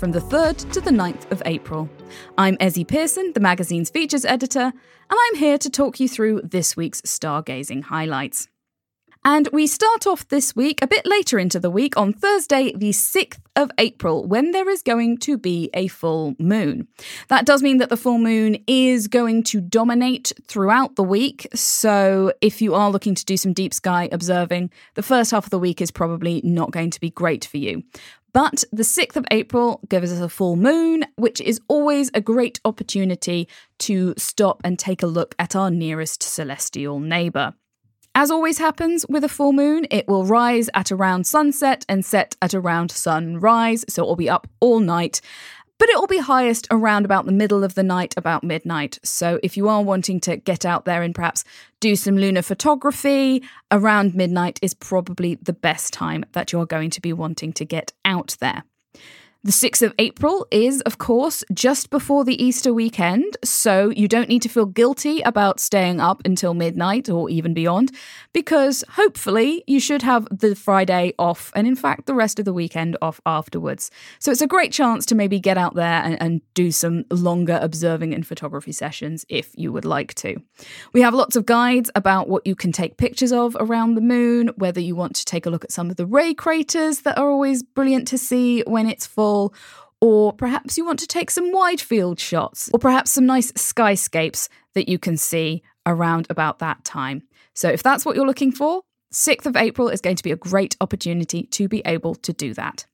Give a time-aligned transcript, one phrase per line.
[0.00, 1.86] from the 3rd to the 9th of April.
[2.38, 4.72] I'm Ezzy Pearson, the magazine's features editor, and
[5.10, 8.48] I'm here to talk you through this week's stargazing highlights.
[9.22, 12.88] And we start off this week a bit later into the week on Thursday, the
[12.90, 16.88] 6th of April, when there is going to be a full moon.
[17.28, 21.46] That does mean that the full moon is going to dominate throughout the week.
[21.54, 25.50] So if you are looking to do some deep sky observing, the first half of
[25.50, 27.82] the week is probably not going to be great for you.
[28.32, 32.60] But the 6th of April gives us a full moon, which is always a great
[32.64, 33.48] opportunity
[33.80, 37.54] to stop and take a look at our nearest celestial neighbour.
[38.14, 42.36] As always happens with a full moon, it will rise at around sunset and set
[42.42, 45.20] at around sunrise, so it will be up all night.
[45.80, 48.98] But it will be highest around about the middle of the night, about midnight.
[49.02, 51.42] So if you are wanting to get out there and perhaps
[51.80, 57.00] do some lunar photography, around midnight is probably the best time that you're going to
[57.00, 58.64] be wanting to get out there.
[59.42, 64.28] The 6th of April is, of course, just before the Easter weekend, so you don't
[64.28, 67.90] need to feel guilty about staying up until midnight or even beyond,
[68.34, 72.52] because hopefully you should have the Friday off and, in fact, the rest of the
[72.52, 73.90] weekend off afterwards.
[74.18, 77.58] So it's a great chance to maybe get out there and, and do some longer
[77.62, 80.36] observing and photography sessions if you would like to.
[80.92, 84.50] We have lots of guides about what you can take pictures of around the moon,
[84.56, 87.30] whether you want to take a look at some of the ray craters that are
[87.30, 89.29] always brilliant to see when it's full
[90.00, 94.48] or perhaps you want to take some wide field shots, or perhaps some nice skyscapes
[94.74, 97.22] that you can see around about that time.
[97.54, 98.82] So, if that's what you're looking for,
[99.12, 102.54] 6th of April is going to be a great opportunity to be able to do
[102.54, 102.86] that.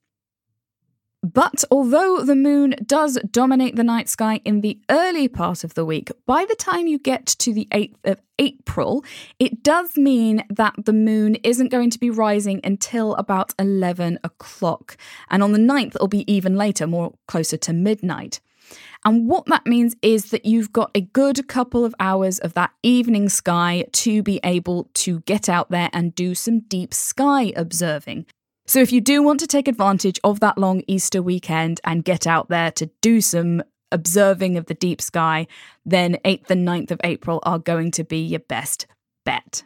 [1.23, 5.85] But although the moon does dominate the night sky in the early part of the
[5.85, 9.05] week, by the time you get to the 8th of April,
[9.39, 14.97] it does mean that the moon isn't going to be rising until about 11 o'clock.
[15.29, 18.41] And on the 9th, it'll be even later, more closer to midnight.
[19.05, 22.73] And what that means is that you've got a good couple of hours of that
[22.83, 28.27] evening sky to be able to get out there and do some deep sky observing.
[28.67, 32.27] So, if you do want to take advantage of that long Easter weekend and get
[32.27, 33.63] out there to do some
[33.93, 35.47] observing of the deep sky,
[35.85, 38.87] then 8th and 9th of April are going to be your best
[39.25, 39.63] bet.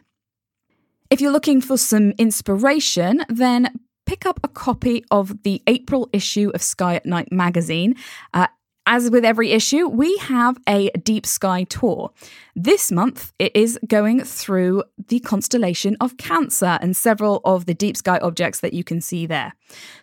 [1.09, 6.51] If you're looking for some inspiration, then pick up a copy of the April issue
[6.53, 7.95] of Sky at Night magazine.
[8.33, 8.47] Uh,
[8.85, 12.11] as with every issue, we have a deep sky tour.
[12.55, 17.95] This month, it is going through the constellation of Cancer and several of the deep
[17.95, 19.53] sky objects that you can see there.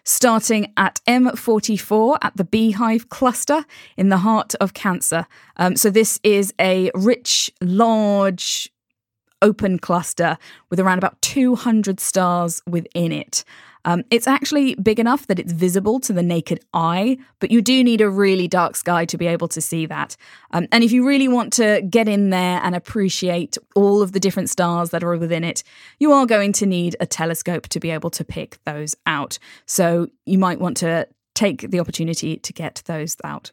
[0.04, 3.64] Starting at M44 at the Beehive cluster
[3.96, 5.26] in the heart of Cancer.
[5.56, 8.72] Um, so, this is a rich, large,
[9.42, 10.38] open cluster
[10.70, 13.44] with around about 200 stars within it.
[13.84, 17.82] Um, it's actually big enough that it's visible to the naked eye, but you do
[17.82, 20.16] need a really dark sky to be able to see that.
[20.50, 24.20] Um, and if you really want to get in there and appreciate all of the
[24.20, 25.62] different stars that are within it,
[25.98, 29.38] you are going to need a telescope to be able to pick those out.
[29.64, 33.52] So you might want to take the opportunity to get those out.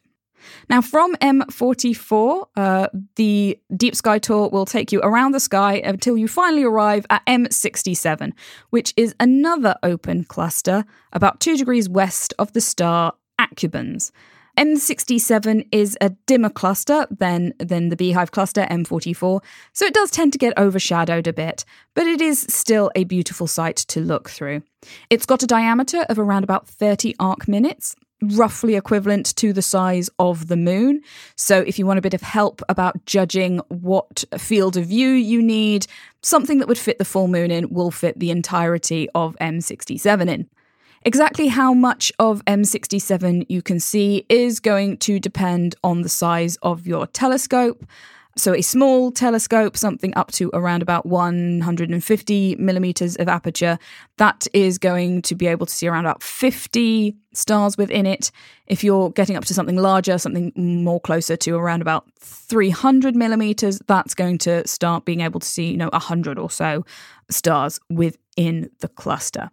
[0.68, 6.16] Now, from M44, uh, the Deep Sky Tour will take you around the sky until
[6.16, 8.32] you finally arrive at M67,
[8.70, 14.12] which is another open cluster about two degrees west of the star Acubens.
[14.58, 19.42] M67 is a dimmer cluster than, than the Beehive cluster, M44,
[19.74, 23.46] so it does tend to get overshadowed a bit, but it is still a beautiful
[23.46, 24.62] sight to look through.
[25.10, 30.08] It's got a diameter of around about 30 arc minutes, roughly equivalent to the size
[30.18, 31.02] of the moon.
[31.36, 35.42] So, if you want a bit of help about judging what field of view you
[35.42, 35.86] need,
[36.22, 40.48] something that would fit the full moon in will fit the entirety of M67 in.
[41.02, 46.56] Exactly how much of M67 you can see is going to depend on the size
[46.62, 47.84] of your telescope.
[48.38, 53.78] So, a small telescope, something up to around about 150 millimeters of aperture,
[54.18, 58.30] that is going to be able to see around about 50 stars within it.
[58.66, 63.80] If you're getting up to something larger, something more closer to around about 300 millimeters,
[63.86, 66.84] that's going to start being able to see, you know, 100 or so
[67.30, 69.50] stars within the cluster.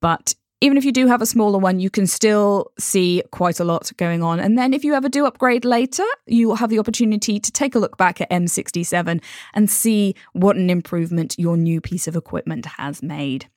[0.00, 0.34] But
[0.64, 3.92] even if you do have a smaller one, you can still see quite a lot
[3.98, 4.40] going on.
[4.40, 7.74] And then if you ever do upgrade later, you will have the opportunity to take
[7.74, 9.22] a look back at M67
[9.52, 13.50] and see what an improvement your new piece of equipment has made.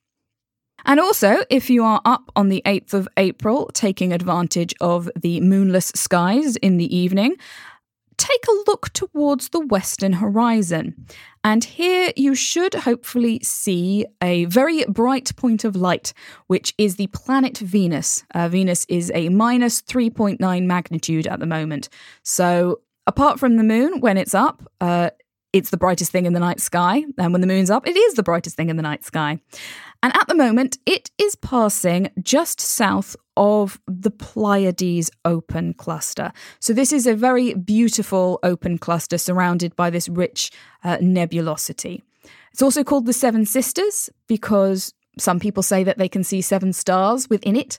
[0.84, 5.40] And also, if you are up on the 8th of April, taking advantage of the
[5.40, 7.36] moonless skies in the evening,
[8.18, 11.06] take a look towards the western horizon.
[11.44, 16.12] And here you should hopefully see a very bright point of light,
[16.46, 18.24] which is the planet Venus.
[18.34, 21.88] Uh, Venus is a minus 3.9 magnitude at the moment.
[22.22, 25.10] So, apart from the moon, when it's up, uh,
[25.52, 27.04] it's the brightest thing in the night sky.
[27.16, 29.40] And when the moon's up, it is the brightest thing in the night sky.
[30.02, 36.32] And at the moment, it is passing just south of the Pleiades open cluster.
[36.60, 40.52] So, this is a very beautiful open cluster surrounded by this rich
[40.84, 42.02] uh, nebulosity.
[42.52, 46.72] It's also called the Seven Sisters because some people say that they can see seven
[46.72, 47.78] stars within it.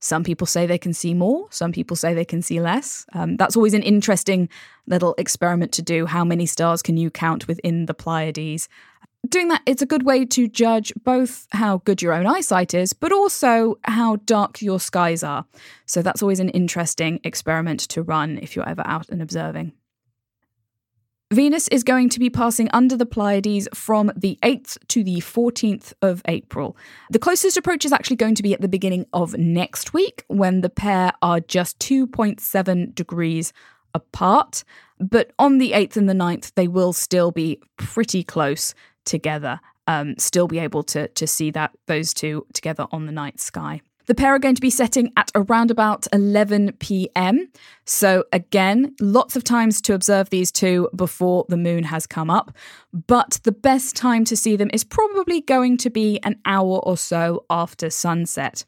[0.00, 3.04] Some people say they can see more, some people say they can see less.
[3.12, 4.48] Um, that's always an interesting
[4.86, 6.06] little experiment to do.
[6.06, 8.68] How many stars can you count within the Pleiades?
[9.30, 12.92] Doing that, it's a good way to judge both how good your own eyesight is,
[12.92, 15.46] but also how dark your skies are.
[15.86, 19.72] So that's always an interesting experiment to run if you're ever out and observing.
[21.32, 25.92] Venus is going to be passing under the Pleiades from the 8th to the 14th
[26.02, 26.76] of April.
[27.10, 30.60] The closest approach is actually going to be at the beginning of next week when
[30.60, 33.52] the pair are just 2.7 degrees
[33.94, 34.64] apart.
[34.98, 38.74] But on the 8th and the 9th, they will still be pretty close
[39.10, 43.40] together, um, still be able to, to see that those two together on the night
[43.40, 43.82] sky.
[44.06, 47.48] The pair are going to be setting at around about 11 pm.
[47.84, 52.50] So, again, lots of times to observe these two before the moon has come up.
[52.92, 56.96] But the best time to see them is probably going to be an hour or
[56.96, 58.64] so after sunset.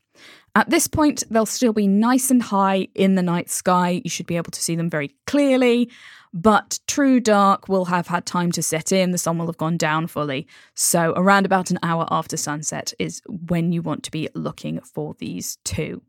[0.55, 4.03] At this point, they'll still be nice and high in the night sky.
[4.05, 5.91] You should be able to see them very clearly
[6.33, 9.77] but true dark will have had time to set in, the sun will have gone
[9.77, 10.47] down fully.
[10.75, 15.15] So, around about an hour after sunset is when you want to be looking for
[15.19, 16.03] these two.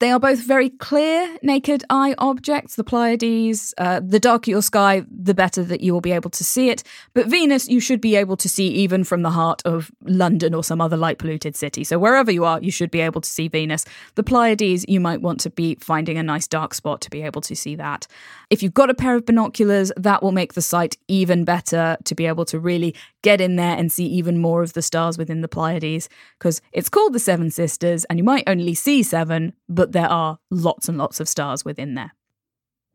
[0.00, 3.74] They are both very clear naked eye objects, the Pleiades.
[3.78, 6.84] Uh, the darker your sky, the better that you will be able to see it.
[7.14, 10.62] But Venus, you should be able to see even from the heart of London or
[10.62, 11.82] some other light polluted city.
[11.82, 13.84] So wherever you are, you should be able to see Venus.
[14.14, 17.40] The Pleiades, you might want to be finding a nice dark spot to be able
[17.42, 18.06] to see that.
[18.50, 22.14] If you've got a pair of binoculars, that will make the sight even better to
[22.14, 25.40] be able to really get in there and see even more of the stars within
[25.40, 26.08] the Pleiades.
[26.38, 30.10] Because it's called the Seven Sisters, and you might only see seven, but but there
[30.10, 32.12] are lots and lots of stars within there.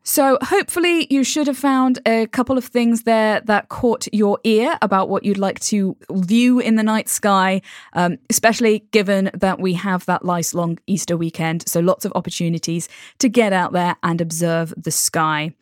[0.05, 4.77] So, hopefully, you should have found a couple of things there that caught your ear
[4.81, 7.61] about what you'd like to view in the night sky,
[7.93, 11.67] um, especially given that we have that nice long Easter weekend.
[11.69, 15.53] So, lots of opportunities to get out there and observe the sky.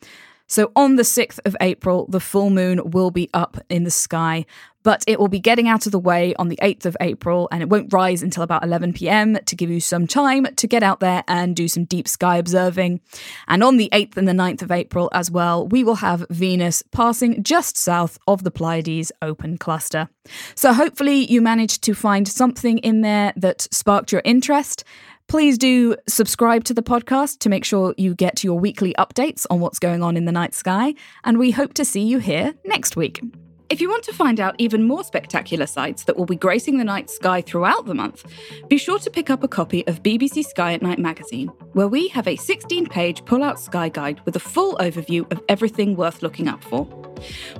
[0.52, 4.44] So, on the 6th of April, the full moon will be up in the sky
[4.82, 7.62] but it will be getting out of the way on the 8th of April and
[7.62, 11.00] it won't rise until about 11 pm to give you some time to get out
[11.00, 13.00] there and do some deep sky observing.
[13.48, 16.82] And on the 8th and the 9th of April as well, we will have Venus
[16.90, 20.08] passing just south of the Pleiades open cluster.
[20.54, 24.84] So hopefully you managed to find something in there that sparked your interest.
[25.32, 29.60] Please do subscribe to the podcast to make sure you get your weekly updates on
[29.60, 30.92] what's going on in the night sky,
[31.24, 33.22] and we hope to see you here next week.
[33.70, 36.84] If you want to find out even more spectacular sights that will be gracing the
[36.84, 38.26] night sky throughout the month,
[38.68, 42.08] be sure to pick up a copy of BBC Sky at Night magazine, where we
[42.08, 46.20] have a 16 page pull out sky guide with a full overview of everything worth
[46.22, 47.01] looking up for.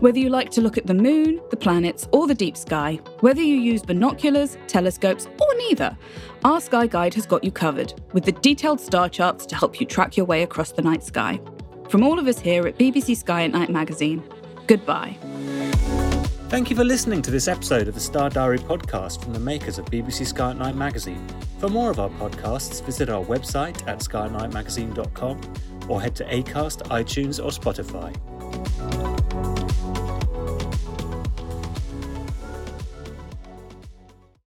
[0.01, 3.43] Whether you like to look at the moon, the planets, or the deep sky, whether
[3.43, 5.97] you use binoculars, telescopes, or neither,
[6.45, 9.87] our Sky Guide has got you covered, with the detailed star charts to help you
[9.87, 11.41] track your way across the night sky.
[11.89, 14.23] From all of us here at BBC Sky at Night magazine,
[14.67, 15.17] goodbye.
[16.49, 19.79] Thank you for listening to this episode of the Star Diary podcast from the makers
[19.79, 21.27] of BBC Sky at Night magazine.
[21.59, 25.41] For more of our podcasts, visit our website at skynightmagazine.com
[25.89, 28.15] or head to Acast, iTunes, or Spotify.